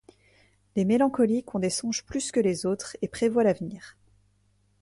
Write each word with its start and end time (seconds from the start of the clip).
Les 0.75 0.83
mélancoliques 0.83 1.53
ont 1.53 1.59
des 1.59 1.69
songes 1.69 2.03
plus 2.05 2.31
que 2.31 2.39
les 2.39 2.65
autres 2.65 2.97
et 3.03 3.07
prévoient 3.07 3.43
l'avenir. 3.43 3.97